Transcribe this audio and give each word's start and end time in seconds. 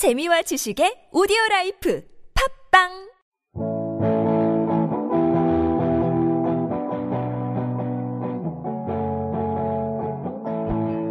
재미와 0.00 0.40
지식의 0.40 1.12
오디오 1.12 1.36
라이프 1.50 2.02
팟빵 2.72 2.88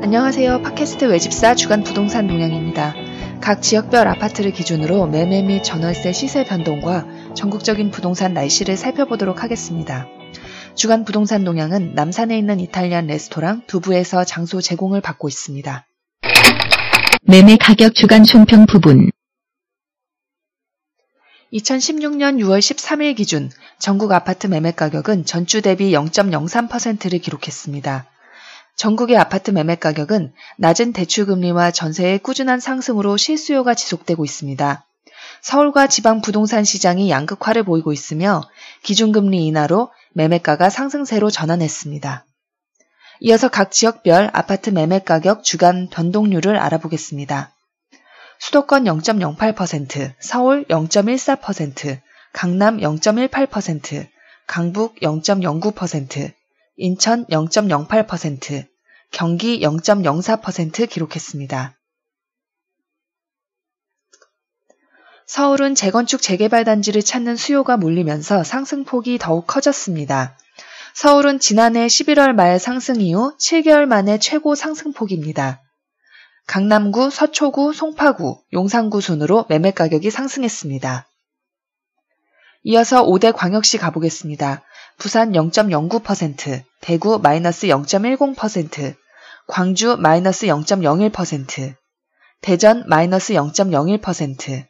안녕하세요. 0.02 0.63
팟캐스트 0.63 1.05
외집사 1.05 1.54
주간 1.54 1.83
부동산 1.83 2.25
동향입니다. 2.25 2.96
각 3.39 3.62
지역별 3.62 4.07
아파트를 4.07 4.54
기준으로 4.54 5.06
매매 5.06 5.44
및 5.44 5.62
전월세 5.62 6.12
시세 6.12 6.44
변동과 6.44 7.35
전국적인 7.35 7.92
부동산 7.92 8.33
날씨를 8.33 8.76
살펴보도록 8.76 9.44
하겠습니다. 9.44 10.08
주간 10.74 11.06
부동산 11.06 11.44
동향은 11.44 11.94
남산에 11.94 12.35
있는 12.35 12.60
이탈리안 12.60 13.06
레스토랑 13.06 13.67
두부에서 13.67 14.24
장소 14.24 14.60
제공을 14.62 15.01
받고 15.01 15.28
있습니다. 15.28 15.85
매매 17.30 17.58
가격 17.58 17.94
주간 17.94 18.23
총평 18.23 18.66
부분 18.66 19.12
2016년 21.54 22.40
6월 22.40 22.58
13일 22.58 23.16
기준 23.16 23.52
전국 23.78 24.12
아파트 24.14 24.48
매매 24.48 24.72
가격은 24.72 25.26
전주 25.26 25.62
대비 25.62 25.92
0.03%를 25.92 27.20
기록했습니다. 27.20 28.08
전국의 28.78 29.18
아파트 29.18 29.52
매매 29.52 29.76
가격은 29.76 30.34
낮은 30.58 30.92
대출금리와 30.94 31.70
전세의 31.70 32.18
꾸준한 32.18 32.60
상승으로 32.60 33.16
실수요가 33.16 33.76
지속되고 33.76 34.26
있습니다. 34.26 34.88
서울과 35.44 35.86
지방 35.86 36.22
부동산 36.22 36.64
시장이 36.64 37.12
양극화를 37.12 37.62
보이고 37.62 37.94
있으며 37.94 38.42
기준금리 38.82 39.46
인하로 39.46 39.92
매매가가 40.14 40.72
상승세로 40.72 41.30
전환했습니다. 41.30 42.26
이어서 43.22 43.50
각 43.50 43.72
지역별 43.72 44.30
아파트 44.34 44.70
매매 44.70 45.00
가격 45.00 45.44
주간 45.44 45.90
변동률을 45.90 46.58
알아보겠습니다. 46.58 47.54
수도권 48.40 48.86
0.08%, 48.86 50.14
서울 50.20 50.64
0.14%, 50.66 52.00
강남 52.32 52.78
0.18%, 52.78 54.08
강북 54.47 54.95
0.09%, 55.02 56.31
인천 56.78 57.25
0.08%, 57.25 58.66
경기 59.12 59.59
0.04% 59.59 60.90
기록했습니다. 60.90 61.75
서울은 65.25 65.75
재건축 65.75 66.22
재개발 66.22 66.64
단지를 66.64 67.03
찾는 67.03 67.36
수요가 67.36 67.78
몰리면서 67.78 68.44
상승폭이 68.44 69.20
더욱 69.20 69.45
커졌습니다. 69.45 70.38
서울은 70.94 71.40
지난해 71.40 71.88
11월 71.88 72.34
말 72.34 72.59
상승 72.59 73.02
이후 73.02 73.36
7개월 73.38 73.86
만에 73.86 74.18
최고 74.20 74.56
상승폭입니다. 74.56 75.62
강남구, 76.48 77.12
서초구, 77.12 77.73
송파구, 77.73 78.42
용산구 78.54 79.02
순으로 79.02 79.46
매매 79.50 79.72
가격이 79.72 80.09
상승했습니다. 80.09 81.08
이어서 82.64 83.06
5대 83.06 83.34
광역시 83.34 83.78
가보겠습니다. 83.78 84.64
부산 84.98 85.31
0.09%, 85.31 86.64
대구 86.81 87.20
마이너스 87.20 87.68
0.10%, 87.68 88.96
광주 89.48 89.96
마이너스 89.98 90.48
0.01%, 90.48 91.76
대전 92.42 92.84
마이너스 92.88 93.34
0.01%, 93.34 94.66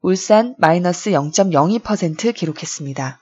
울산 0.00 0.54
마이너스 0.58 1.10
0.02% 1.10 2.34
기록했습니다. 2.34 3.20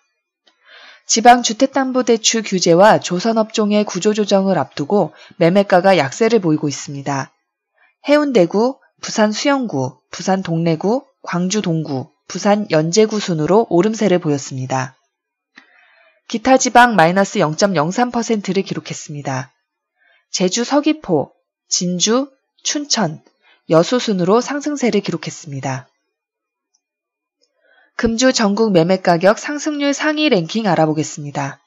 지방 1.06 1.44
주택담보대출 1.44 2.42
규제와 2.42 2.98
조선업종의 2.98 3.84
구조조정을 3.84 4.58
앞두고 4.58 5.14
매매가가 5.36 5.98
약세를 5.98 6.40
보이고 6.40 6.68
있습니다. 6.68 7.32
해운대구, 8.08 8.78
부산 9.00 9.30
수영구, 9.30 10.00
부산 10.10 10.42
동래구, 10.42 11.04
광주 11.22 11.62
동구, 11.62 12.10
부산 12.26 12.68
연제구 12.70 13.20
순으로 13.20 13.66
오름세를 13.70 14.18
보였습니다. 14.18 14.96
기타 16.28 16.56
지방 16.56 16.96
마이너스 16.96 17.38
0.03%를 17.38 18.64
기록했습니다. 18.64 19.52
제주 20.30 20.64
서귀포, 20.64 21.30
진주, 21.68 22.30
춘천, 22.64 23.22
여수 23.70 24.00
순으로 24.00 24.40
상승세를 24.40 25.00
기록했습니다. 25.02 25.88
금주 27.98 28.34
전국 28.34 28.72
매매가격 28.72 29.38
상승률 29.38 29.94
상위 29.94 30.28
랭킹 30.28 30.66
알아보겠습니다. 30.66 31.58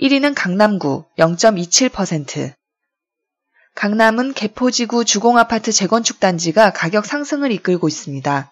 1위는 0.00 0.34
강남구 0.34 1.04
0.27%. 1.16 2.52
강남은 3.76 4.32
개포지구 4.34 5.04
주공아파트 5.04 5.70
재건축 5.70 6.18
단지가 6.18 6.72
가격 6.72 7.06
상승을 7.06 7.52
이끌고 7.52 7.86
있습니다. 7.86 8.50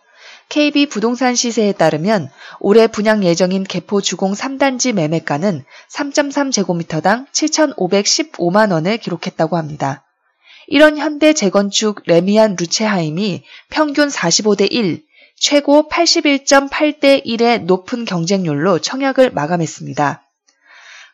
KB 0.51 0.87
부동산 0.87 1.35
시세에 1.35 1.73
따르면 1.73 2.31
올해 2.61 2.87
분양 2.87 3.25
예정인 3.25 3.65
개포 3.65 4.01
주공 4.01 4.33
3단지 4.33 4.93
매매가는 4.93 5.65
3.3제곱미터당 5.93 7.27
7,515만 7.33 8.71
원을 8.71 8.99
기록했다고 8.99 9.57
합니다. 9.57 10.05
이런 10.69 10.97
현대 10.97 11.33
재건축 11.33 12.03
레미안 12.07 12.55
루체하임이 12.57 13.43
평균 13.69 14.07
45대 14.07 14.71
1, 14.71 15.10
최고 15.41 15.89
81.8대 15.89 17.25
1의 17.25 17.63
높은 17.63 18.05
경쟁률로 18.05 18.79
청약을 18.79 19.31
마감했습니다. 19.33 20.23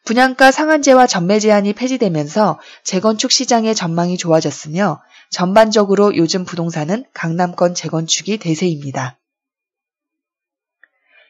분양가 0.05 0.51
상한제와 0.51 1.07
전매 1.07 1.39
제한이 1.39 1.73
폐지되면서 1.75 2.59
재건축 2.83 3.31
시장의 3.31 3.77
전망이 3.77 4.19
좋아졌으며 4.19 5.01
전반적으로 5.31 6.17
요즘 6.17 6.45
부동산은 6.45 7.05
강남권 7.15 7.75
재건축이 7.75 8.39
대세입니다. 8.39 9.17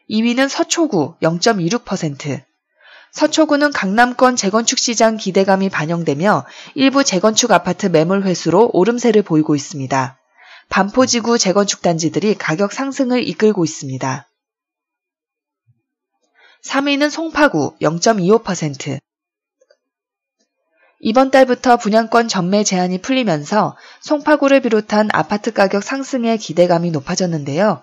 2위는 0.08 0.48
서초구 0.48 1.16
0.26%. 1.20 2.44
서초구는 3.12 3.72
강남권 3.72 4.36
재건축 4.36 4.78
시장 4.78 5.18
기대감이 5.18 5.68
반영되며 5.68 6.46
일부 6.74 7.04
재건축 7.04 7.52
아파트 7.52 7.86
매물 7.86 8.22
회수로 8.22 8.70
오름세를 8.72 9.22
보이고 9.22 9.54
있습니다. 9.54 10.18
반포지구 10.68 11.38
재건축 11.38 11.82
단지들이 11.82 12.34
가격 12.34 12.72
상승을 12.72 13.26
이끌고 13.26 13.64
있습니다. 13.64 14.28
3위는 16.64 17.10
송파구 17.10 17.76
0.25%. 17.80 18.98
이번 21.00 21.30
달부터 21.30 21.76
분양권 21.76 22.26
전매 22.28 22.64
제한이 22.64 23.00
풀리면서 23.00 23.76
송파구를 24.00 24.60
비롯한 24.62 25.08
아파트 25.12 25.52
가격 25.52 25.82
상승의 25.82 26.38
기대감이 26.38 26.90
높아졌는데요. 26.90 27.82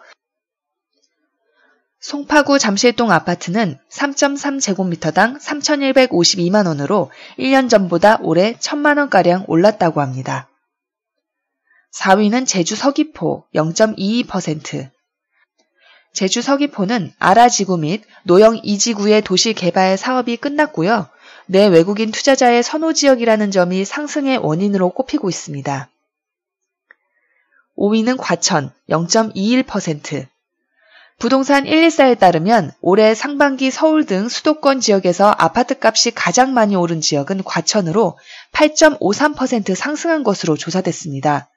송파구 2.01 2.59
잠실동 2.59 3.11
아파트는 3.11 3.79
3.3제곱미터당 3.89 5.39
3,152만 5.39 6.67
원으로 6.67 7.11
1년 7.39 7.69
전보다 7.69 8.17
올해 8.21 8.55
1천만 8.55 8.97
원가량 8.97 9.45
올랐다고 9.47 10.01
합니다. 10.01 10.49
4위는 11.93 12.47
제주 12.47 12.75
서귀포 12.75 13.45
0.22%. 13.53 14.89
제주 16.11 16.41
서귀포는 16.41 17.13
아라지구 17.19 17.77
및 17.77 18.03
노영 18.23 18.61
이지구의 18.63 19.21
도시 19.21 19.53
개발 19.53 19.97
사업이 19.97 20.37
끝났고요. 20.37 21.07
내 21.45 21.67
외국인 21.67 22.11
투자자의 22.11 22.63
선호 22.63 22.93
지역이라는 22.93 23.51
점이 23.51 23.85
상승의 23.85 24.37
원인으로 24.37 24.89
꼽히고 24.89 25.29
있습니다. 25.29 25.89
5위는 27.77 28.17
과천 28.17 28.71
0.21%. 28.89 30.27
부동산 31.19 31.63
114에 31.63 32.17
따르면 32.17 32.71
올해 32.81 33.13
상반기 33.13 33.71
서울 33.71 34.05
등 34.05 34.29
수도권 34.29 34.79
지역에서 34.79 35.33
아파트 35.37 35.75
값이 35.79 36.11
가장 36.11 36.53
많이 36.53 36.75
오른 36.75 37.01
지역은 37.01 37.43
과천으로 37.43 38.17
8.53% 38.51 39.75
상승한 39.75 40.23
것으로 40.23 40.57
조사됐습니다. 40.57 41.49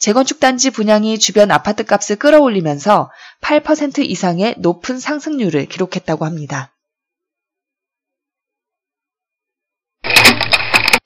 재건축 0.00 0.40
단지 0.40 0.70
분양이 0.70 1.18
주변 1.18 1.50
아파트 1.50 1.84
값을 1.84 2.16
끌어올리면서 2.16 3.10
8% 3.42 3.98
이상의 3.98 4.54
높은 4.56 4.98
상승률을 4.98 5.66
기록했다고 5.66 6.24
합니다. 6.24 6.72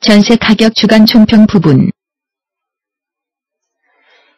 전세 0.01 0.37
가격 0.37 0.77
주간 0.77 1.07
총평 1.07 1.49
부분 1.49 1.91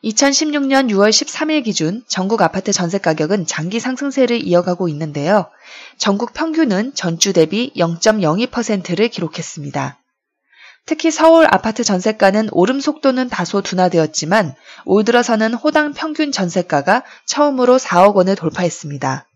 2016년 0.02 0.88
6월 0.90 1.10
13일 1.10 1.62
기준 1.62 2.02
전국 2.08 2.40
아파트 2.40 2.72
전세 2.72 2.96
가격은 2.96 3.44
장기 3.44 3.78
상승세를 3.78 4.42
이어가고 4.42 4.88
있는데요. 4.88 5.50
전국 5.98 6.32
평균은 6.32 6.94
전주 6.94 7.34
대비 7.34 7.72
0.02%를 7.76 9.08
기록했습니다. 9.08 9.98
특히 10.86 11.10
서울 11.10 11.46
아파트 11.50 11.82
전세가는 11.82 12.48
오름 12.52 12.80
속도는 12.80 13.28
다소 13.28 13.60
둔화되었지만 13.60 14.54
올 14.84 15.04
들어서는 15.04 15.52
호당 15.54 15.92
평균 15.92 16.30
전세가가 16.30 17.02
처음으로 17.26 17.76
4억 17.76 18.14
원을 18.14 18.36
돌파했습니다. 18.36 19.26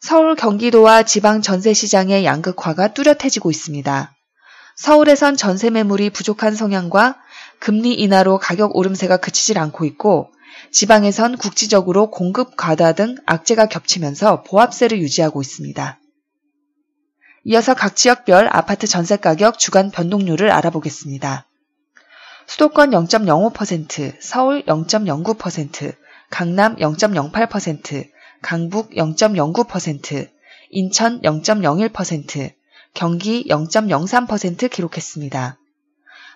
서울 0.00 0.34
경기도와 0.34 1.02
지방 1.02 1.42
전세 1.42 1.74
시장의 1.74 2.24
양극화가 2.24 2.94
뚜렷해지고 2.94 3.50
있습니다. 3.50 4.14
서울에선 4.76 5.36
전세 5.36 5.68
매물이 5.68 6.10
부족한 6.10 6.56
성향과 6.56 7.18
금리 7.60 7.92
인하로 7.92 8.38
가격 8.38 8.74
오름세가 8.74 9.18
그치질 9.18 9.58
않고 9.58 9.84
있고 9.84 10.32
지방에선 10.72 11.36
국지적으로 11.36 12.10
공급 12.10 12.56
과다 12.56 12.92
등 12.92 13.16
악재가 13.26 13.66
겹치면서 13.66 14.42
보합세를 14.44 14.98
유지하고 14.98 15.42
있습니다. 15.42 15.98
이어서 17.44 17.74
각 17.74 17.96
지역별 17.96 18.48
아파트 18.52 18.86
전세 18.86 19.16
가격 19.16 19.58
주간 19.58 19.90
변동률을 19.90 20.50
알아보겠습니다. 20.50 21.46
수도권 22.46 22.90
0.05%, 22.90 24.16
서울 24.20 24.64
0.09%, 24.64 25.94
강남 26.30 26.76
0.08%, 26.76 28.08
강북 28.42 28.90
0.09%, 28.90 30.28
인천 30.70 31.20
0.01%, 31.22 32.52
경기 32.94 33.44
0.03% 33.48 34.70
기록했습니다. 34.70 35.58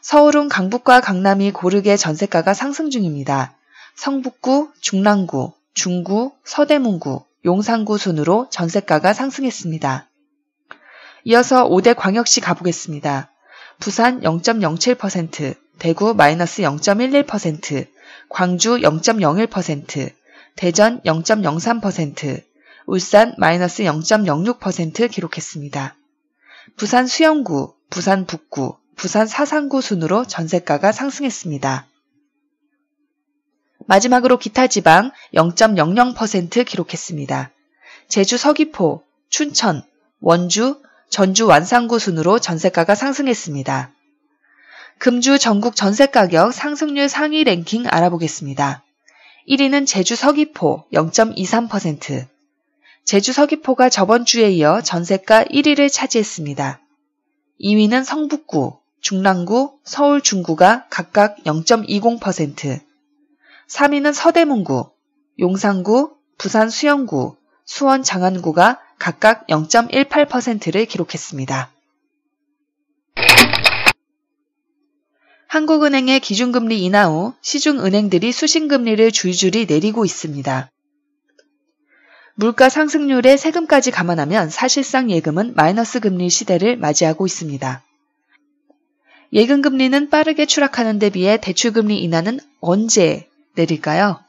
서울은 0.03 0.49
강북과 0.49 1.01
강남이 1.01 1.53
고르게 1.53 1.97
전세가가 1.97 2.55
상승 2.55 2.91
중입니다. 2.91 3.57
성북구, 3.97 4.73
중랑구, 4.81 5.53
중구, 5.75 6.33
서대문구, 6.45 7.25
용산구 7.45 7.99
순으로 7.99 8.49
전세가가 8.51 9.13
상승했습니다. 9.13 10.06
이어서 11.29 11.69
5대 11.69 11.97
광역시 11.97 12.41
가보겠습니다. 12.41 13.33
부산 13.81 14.21
0.07%, 14.21 15.57
대구 15.81 16.15
마이너스 16.15 16.63
0.11%, 16.63 17.89
광주 18.29 18.77
0.01%, 18.77 20.13
대전 20.55 21.01
0.03%, 21.01 22.45
울산 22.87 23.35
마이너스 23.39 23.83
0.06% 23.83 25.11
기록했습니다. 25.11 25.97
부산 26.77 27.09
수영구, 27.09 27.75
부산 27.91 28.27
북구, 28.27 28.77
부산 28.95 29.27
사상구 29.27 29.81
순으로 29.81 30.27
전세가가 30.27 30.93
상승했습니다. 30.93 31.89
마지막으로 33.87 34.39
기타 34.39 34.69
지방 34.69 35.11
0.00% 35.35 36.65
기록했습니다. 36.65 37.51
제주 38.07 38.39
서귀포, 38.39 39.03
춘천, 39.29 39.83
원주, 40.21 40.87
전주 41.09 41.47
완산구 41.47 41.99
순으로 41.99 42.39
전세가가 42.39 42.95
상승했습니다. 42.95 43.91
금주 44.99 45.39
전국 45.39 45.77
전세가격 45.77 46.53
상승률 46.53 47.09
상위 47.09 47.45
랭킹 47.45 47.87
알아보겠습니다. 47.87 48.83
1위는 49.49 49.87
제주 49.87 50.17
서귀포 50.17 50.87
0.23%. 50.93 52.27
제주 53.05 53.33
서귀포가 53.33 53.89
저번 53.89 54.25
주에 54.25 54.51
이어 54.51 54.81
전세가 54.81 55.45
1위를 55.45 55.93
차지했습니다. 55.93 56.81
2위는 57.61 58.05
성북구, 58.05 58.79
중랑구, 59.01 59.79
서울 59.85 60.21
중구가 60.21 60.87
각각 60.91 61.37
0.20%. 61.45 62.81
3위는 63.69 64.13
서대문구, 64.13 64.91
용산구, 65.39 66.17
부산 66.39 66.71
수영구, 66.71 67.37
수원 67.65 68.03
장안구가 68.03 68.81
각각 68.99 69.47
0.18%를 69.49 70.87
기록했습니다. 70.87 71.71
한국은행의 75.49 76.21
기준금리 76.21 76.85
인하 76.85 77.07
후 77.07 77.35
시중은행들이 77.41 78.33
수신금리를 78.33 79.11
줄줄이 79.13 79.67
내리고 79.67 80.05
있습니다. 80.05 80.71
물가 82.35 82.69
상승률에 82.69 83.37
세금까지 83.37 83.91
감안하면 83.91 84.51
사실상 84.51 85.11
예금은 85.11 85.55
마이너스 85.55 86.01
금리 86.01 86.29
시대를 86.29 86.77
맞이하고 86.77 87.25
있습니다. 87.25 87.83
예금 89.33 89.63
금리는 89.63 90.11
빠르게 90.11 90.47
추락하는 90.47 90.99
데 90.99 91.11
비해 91.11 91.39
대출금리 91.41 91.99
인하는 92.03 92.39
언제 92.61 93.27
내릴까요? 93.55 94.21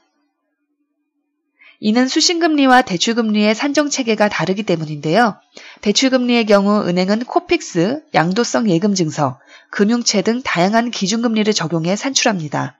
이는 1.80 2.08
수신금리와 2.08 2.82
대출금리의 2.82 3.54
산정체계가 3.54 4.28
다르기 4.28 4.64
때문인데요. 4.64 5.36
대출금리의 5.80 6.46
경우 6.46 6.82
은행은 6.86 7.24
코픽스, 7.24 8.02
양도성 8.14 8.68
예금증서, 8.68 9.38
금융채 9.70 10.22
등 10.22 10.42
다양한 10.42 10.90
기준금리를 10.90 11.52
적용해 11.52 11.94
산출합니다. 11.94 12.78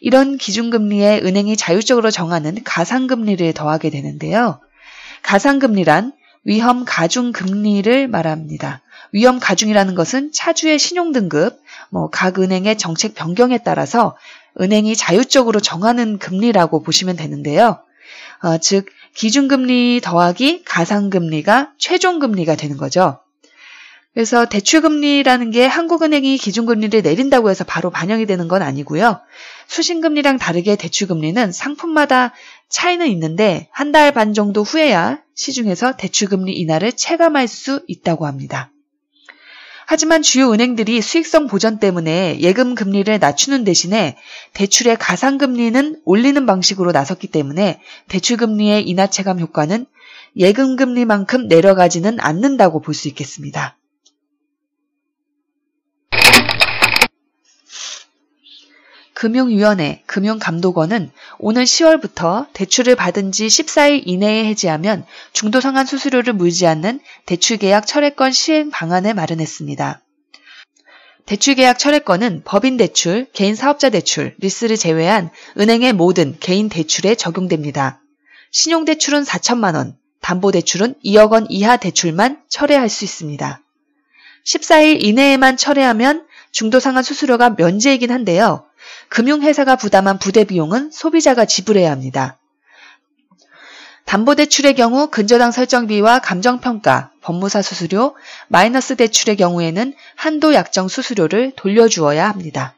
이런 0.00 0.38
기준금리에 0.38 1.20
은행이 1.24 1.56
자율적으로 1.56 2.10
정하는 2.10 2.62
가상금리를 2.62 3.52
더하게 3.52 3.90
되는데요. 3.90 4.60
가상금리란 5.22 6.12
위험 6.44 6.84
가중 6.86 7.32
금리를 7.32 8.08
말합니다. 8.08 8.80
위험 9.12 9.40
가중이라는 9.40 9.94
것은 9.96 10.30
차주의 10.32 10.78
신용 10.78 11.12
등급, 11.12 11.60
뭐 11.90 12.08
각 12.10 12.38
은행의 12.38 12.78
정책 12.78 13.14
변경에 13.14 13.58
따라서 13.58 14.16
은행이 14.60 14.94
자율적으로 14.94 15.58
정하는 15.60 16.18
금리라고 16.18 16.82
보시면 16.82 17.16
되는데요. 17.16 17.80
어, 18.42 18.58
즉 18.58 18.86
기준금리 19.14 20.00
더하기 20.02 20.62
가상금리가 20.64 21.72
최종금리가 21.78 22.54
되는 22.56 22.76
거죠. 22.76 23.20
그래서 24.12 24.44
대출금리라는 24.46 25.52
게 25.52 25.66
한국은행이 25.66 26.36
기준금리를 26.36 27.00
내린다고 27.02 27.48
해서 27.48 27.62
바로 27.64 27.90
반영이 27.90 28.26
되는 28.26 28.48
건 28.48 28.60
아니고요. 28.62 29.20
수신금리랑 29.68 30.38
다르게 30.38 30.74
대출금리는 30.76 31.52
상품마다 31.52 32.32
차이는 32.68 33.06
있는데 33.08 33.68
한 33.72 33.92
달 33.92 34.12
반 34.12 34.34
정도 34.34 34.62
후에야 34.64 35.20
시중에서 35.34 35.96
대출금리 35.96 36.52
인하를 36.52 36.92
체감할 36.92 37.46
수 37.46 37.84
있다고 37.86 38.26
합니다. 38.26 38.70
하지만 39.90 40.22
주요 40.22 40.52
은행들이 40.52 41.02
수익성 41.02 41.48
보전 41.48 41.80
때문에 41.80 42.38
예금 42.38 42.76
금리를 42.76 43.18
낮추는 43.18 43.64
대신에 43.64 44.16
대출의 44.52 44.96
가상 44.96 45.36
금리는 45.36 46.00
올리는 46.04 46.46
방식으로 46.46 46.92
나섰기 46.92 47.26
때문에 47.26 47.80
대출 48.06 48.36
금리의 48.36 48.88
인하 48.88 49.08
체감 49.08 49.40
효과는 49.40 49.86
예금 50.36 50.76
금리만큼 50.76 51.48
내려가지는 51.48 52.20
않는다고 52.20 52.80
볼 52.80 52.94
수 52.94 53.08
있겠습니다. 53.08 53.79
금융위원회, 59.20 60.02
금융감독원은 60.06 61.10
오늘 61.38 61.64
10월부터 61.64 62.46
대출을 62.54 62.96
받은 62.96 63.32
지 63.32 63.48
14일 63.48 64.04
이내에 64.06 64.46
해지하면 64.46 65.04
중도 65.34 65.60
상환 65.60 65.84
수수료를 65.84 66.32
물지 66.32 66.66
않는 66.66 67.00
대출계약 67.26 67.86
철회권 67.86 68.32
시행 68.32 68.70
방안을 68.70 69.12
마련했습니다. 69.12 70.00
대출계약 71.26 71.78
철회권은 71.78 72.44
법인 72.46 72.78
대출, 72.78 73.26
개인 73.34 73.54
사업자 73.54 73.90
대출, 73.90 74.34
리스를 74.38 74.78
제외한 74.78 75.28
은행의 75.58 75.92
모든 75.92 76.38
개인 76.40 76.70
대출에 76.70 77.14
적용됩니다. 77.14 78.00
신용대출은 78.52 79.24
4천만 79.24 79.74
원, 79.74 79.98
담보대출은 80.22 80.94
2억 81.04 81.32
원 81.32 81.46
이하 81.50 81.76
대출만 81.76 82.40
철회할 82.48 82.88
수 82.88 83.04
있습니다. 83.04 83.60
14일 84.46 85.04
이내에만 85.04 85.58
철회하면 85.58 86.24
중도상환 86.52 87.02
수수료가 87.02 87.50
면제이긴 87.50 88.10
한데요. 88.10 88.64
금융회사가 89.08 89.76
부담한 89.76 90.18
부대 90.18 90.44
비용은 90.44 90.90
소비자가 90.90 91.44
지불해야 91.44 91.90
합니다. 91.90 92.38
담보대출의 94.06 94.74
경우 94.74 95.08
근저당 95.08 95.52
설정비와 95.52 96.18
감정평가, 96.18 97.12
법무사 97.20 97.62
수수료, 97.62 98.16
마이너스 98.48 98.96
대출의 98.96 99.36
경우에는 99.36 99.94
한도 100.16 100.52
약정 100.52 100.88
수수료를 100.88 101.52
돌려주어야 101.54 102.28
합니다. 102.28 102.74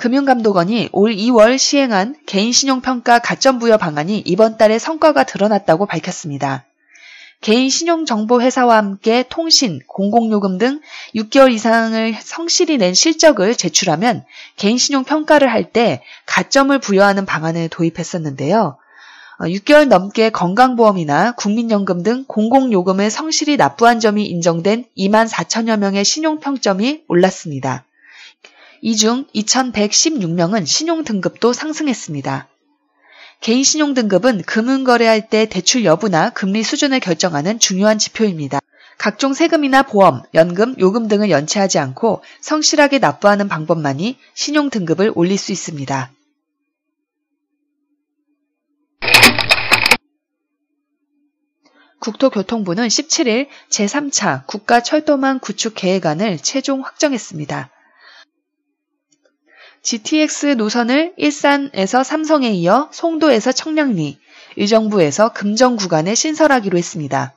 금융감독원이 0.00 0.88
올 0.92 1.14
2월 1.14 1.58
시행한 1.58 2.16
개인신용평가 2.26 3.18
가점부여 3.18 3.76
방안이 3.76 4.22
이번 4.24 4.56
달에 4.56 4.78
성과가 4.78 5.24
드러났다고 5.24 5.84
밝혔습니다. 5.84 6.64
개인 7.40 7.70
신용정보회사와 7.70 8.76
함께 8.76 9.24
통신, 9.28 9.80
공공요금 9.86 10.58
등 10.58 10.80
6개월 11.14 11.52
이상을 11.52 12.14
성실히 12.20 12.76
낸 12.76 12.92
실적을 12.92 13.54
제출하면 13.54 14.24
개인 14.56 14.76
신용 14.76 15.04
평가를 15.04 15.50
할 15.50 15.72
때 15.72 16.02
가점을 16.26 16.76
부여하는 16.78 17.26
방안을 17.26 17.68
도입했었는데요. 17.68 18.76
6개월 19.40 19.82
어, 19.82 19.84
넘게 19.86 20.30
건강보험이나 20.30 21.32
국민연금 21.32 22.02
등 22.02 22.24
공공요금을 22.26 23.10
성실히 23.10 23.56
납부한 23.56 24.00
점이 24.00 24.26
인정된 24.26 24.84
2만 24.98 25.28
4천여 25.28 25.78
명의 25.78 26.04
신용평점이 26.04 27.04
올랐습니다. 27.08 27.84
이 28.82 28.96
중 28.96 29.26
2,116명은 29.34 30.66
신용등급도 30.66 31.52
상승했습니다. 31.52 32.48
개인 33.40 33.64
신용 33.64 33.94
등급은 33.94 34.42
금융 34.42 34.84
거래할 34.84 35.30
때 35.30 35.46
대출 35.46 35.84
여부나 35.86 36.28
금리 36.28 36.62
수준을 36.62 37.00
결정하는 37.00 37.58
중요한 37.58 37.98
지표입니다. 37.98 38.60
각종 38.98 39.32
세금이나 39.32 39.82
보험, 39.82 40.22
연금, 40.34 40.78
요금 40.78 41.08
등을 41.08 41.30
연체하지 41.30 41.78
않고 41.78 42.22
성실하게 42.42 42.98
납부하는 42.98 43.48
방법만이 43.48 44.18
신용 44.34 44.68
등급을 44.68 45.12
올릴 45.14 45.38
수 45.38 45.52
있습니다. 45.52 46.12
국토교통부는 52.00 52.88
17일 52.88 53.48
제3차 53.70 54.46
국가철도망 54.46 55.38
구축 55.38 55.74
계획안을 55.76 56.38
최종 56.38 56.82
확정했습니다. 56.82 57.70
GTX 59.82 60.46
노선을 60.56 61.14
일산에서 61.16 62.02
삼성에 62.02 62.50
이어 62.50 62.88
송도에서 62.92 63.52
청량리, 63.52 64.18
의정부에서 64.56 65.32
금정 65.32 65.76
구간에 65.76 66.14
신설하기로 66.14 66.76
했습니다. 66.76 67.32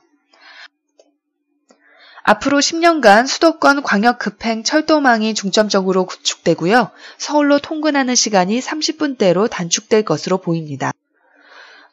앞으로 2.22 2.58
10년간 2.58 3.26
수도권 3.26 3.82
광역 3.82 4.18
급행 4.18 4.62
철도망이 4.62 5.34
중점적으로 5.34 6.06
구축되고요. 6.06 6.90
서울로 7.18 7.58
통근하는 7.58 8.14
시간이 8.14 8.60
30분대로 8.60 9.48
단축될 9.50 10.04
것으로 10.04 10.38
보입니다. 10.38 10.92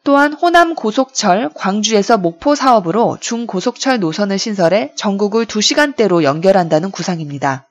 또한 0.03 0.33
호남 0.33 0.73
고속철 0.73 1.51
광주에서 1.53 2.17
목포 2.17 2.55
사업으로 2.55 3.17
중고속철 3.19 3.99
노선을 3.99 4.39
신설해 4.39 4.93
전국을 4.95 5.45
2시간대로 5.45 6.23
연결한다는 6.23 6.91
구상입니다. 6.91 7.67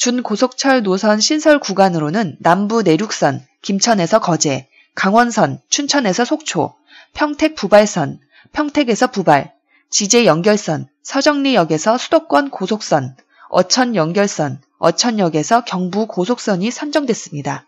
준고속철 0.00 0.82
노선 0.82 1.20
신설 1.20 1.58
구간으로는 1.58 2.38
남부 2.40 2.80
내륙선, 2.80 3.46
김천에서 3.60 4.18
거제, 4.18 4.66
강원선, 4.94 5.60
춘천에서 5.68 6.24
속초, 6.24 6.74
평택 7.12 7.54
부발선, 7.54 8.18
평택에서 8.52 9.08
부발, 9.08 9.52
지제 9.90 10.24
연결선, 10.24 10.88
서정리역에서 11.02 11.98
수도권 11.98 12.48
고속선, 12.48 13.14
어천 13.50 13.94
연결선, 13.94 14.62
어천역에서 14.78 15.64
경부 15.66 16.06
고속선이 16.06 16.70
선정됐습니다. 16.70 17.66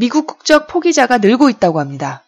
미국 0.00 0.26
국적 0.26 0.68
포기자가 0.68 1.18
늘고 1.18 1.50
있다고 1.50 1.80
합니다. 1.80 2.23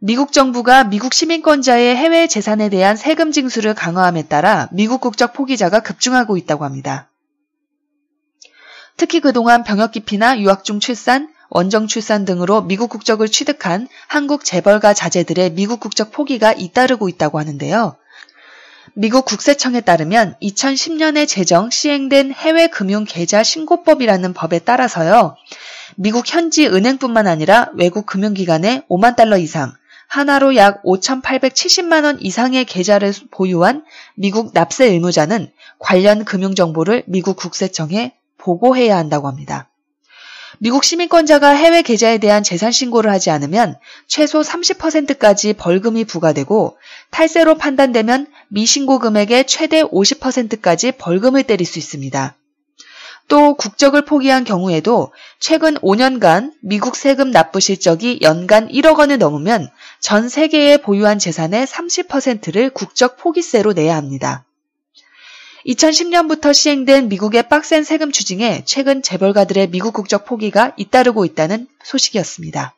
미국 0.00 0.32
정부가 0.32 0.84
미국 0.84 1.12
시민권자의 1.12 1.96
해외 1.96 2.28
재산에 2.28 2.68
대한 2.68 2.96
세금 2.96 3.32
징수를 3.32 3.74
강화함에 3.74 4.28
따라 4.28 4.68
미국 4.70 5.00
국적 5.00 5.32
포기자가 5.32 5.80
급증하고 5.80 6.36
있다고 6.36 6.64
합니다. 6.64 7.10
특히 8.96 9.18
그동안 9.18 9.64
병역 9.64 9.90
기피나 9.90 10.38
유학 10.38 10.62
중 10.62 10.78
출산, 10.78 11.32
원정 11.50 11.88
출산 11.88 12.24
등으로 12.24 12.62
미국 12.62 12.90
국적을 12.90 13.28
취득한 13.28 13.88
한국 14.06 14.44
재벌가 14.44 14.94
자제들의 14.94 15.54
미국 15.54 15.80
국적 15.80 16.12
포기가 16.12 16.52
잇따르고 16.52 17.08
있다고 17.08 17.40
하는데요. 17.40 17.96
미국 18.94 19.24
국세청에 19.24 19.80
따르면 19.80 20.36
2010년에 20.40 21.26
제정 21.26 21.70
시행된 21.70 22.32
해외 22.32 22.68
금융 22.68 23.04
계좌 23.04 23.42
신고법이라는 23.42 24.32
법에 24.32 24.60
따라서요. 24.60 25.34
미국 25.96 26.32
현지 26.32 26.68
은행뿐만 26.68 27.26
아니라 27.26 27.70
외국 27.74 28.06
금융기관에 28.06 28.82
5만 28.88 29.16
달러 29.16 29.36
이상, 29.36 29.72
하나로 30.08 30.56
약 30.56 30.82
5,870만 30.84 32.04
원 32.04 32.18
이상의 32.20 32.64
계좌를 32.64 33.12
보유한 33.30 33.84
미국 34.14 34.52
납세 34.54 34.86
의무자는 34.86 35.52
관련 35.78 36.24
금융 36.24 36.54
정보를 36.54 37.04
미국 37.06 37.36
국세청에 37.36 38.14
보고해야 38.38 38.96
한다고 38.96 39.28
합니다. 39.28 39.68
미국 40.60 40.82
시민권자가 40.82 41.50
해외 41.50 41.82
계좌에 41.82 42.18
대한 42.18 42.42
재산 42.42 42.72
신고를 42.72 43.10
하지 43.12 43.30
않으면 43.30 43.76
최소 44.06 44.40
30%까지 44.40 45.52
벌금이 45.52 46.04
부과되고 46.04 46.78
탈세로 47.10 47.58
판단되면 47.58 48.26
미신고 48.48 48.98
금액의 48.98 49.46
최대 49.46 49.82
50%까지 49.82 50.92
벌금을 50.92 51.42
때릴 51.42 51.66
수 51.66 51.78
있습니다. 51.78 52.34
또 53.28 53.54
국적을 53.54 54.04
포기한 54.04 54.44
경우에도 54.44 55.12
최근 55.38 55.74
5년간 55.74 56.54
미국 56.60 56.96
세금 56.96 57.30
납부 57.30 57.60
실적이 57.60 58.20
연간 58.22 58.68
1억 58.68 58.98
원을 58.98 59.18
넘으면 59.18 59.70
전 60.00 60.28
세계에 60.28 60.78
보유한 60.78 61.18
재산의 61.18 61.66
30%를 61.66 62.70
국적 62.70 63.18
포기세로 63.18 63.74
내야 63.74 63.96
합니다. 63.96 64.44
2010년부터 65.66 66.54
시행된 66.54 67.08
미국의 67.08 67.48
빡센 67.48 67.84
세금 67.84 68.10
추징에 68.10 68.62
최근 68.64 69.02
재벌가들의 69.02 69.68
미국 69.70 69.92
국적 69.92 70.24
포기가 70.24 70.72
잇따르고 70.78 71.26
있다는 71.26 71.68
소식이었습니다. 71.82 72.74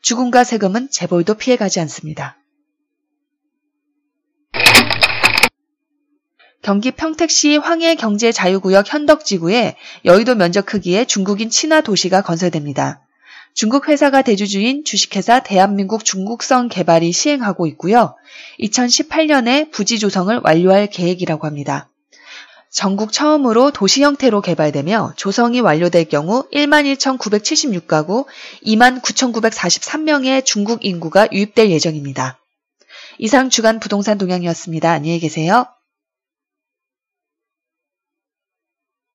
죽음과 0.00 0.44
세금은 0.44 0.88
재벌도 0.90 1.34
피해가지 1.34 1.80
않습니다. 1.80 2.38
경기 6.64 6.90
평택시 6.92 7.58
황해 7.58 7.94
경제자유구역 7.94 8.90
현덕지구에 8.90 9.76
여의도 10.06 10.34
면적 10.34 10.64
크기의 10.64 11.04
중국인 11.04 11.50
친화 11.50 11.82
도시가 11.82 12.22
건설됩니다. 12.22 13.02
중국 13.52 13.88
회사가 13.88 14.22
대주주인 14.22 14.82
주식회사 14.82 15.40
대한민국 15.40 16.06
중국성 16.06 16.68
개발이 16.68 17.12
시행하고 17.12 17.66
있고요. 17.66 18.16
2018년에 18.60 19.70
부지 19.72 19.98
조성을 19.98 20.40
완료할 20.42 20.86
계획이라고 20.86 21.46
합니다. 21.46 21.90
전국 22.70 23.12
처음으로 23.12 23.70
도시 23.70 24.02
형태로 24.02 24.40
개발되며 24.40 25.12
조성이 25.16 25.60
완료될 25.60 26.06
경우 26.08 26.48
11,976가구 26.50 28.24
29,943명의 28.64 30.46
중국 30.46 30.82
인구가 30.82 31.28
유입될 31.30 31.70
예정입니다. 31.70 32.38
이상 33.18 33.50
주간 33.50 33.80
부동산 33.80 34.16
동향이었습니다. 34.16 34.90
안녕히 34.90 35.20
계세요. 35.20 35.66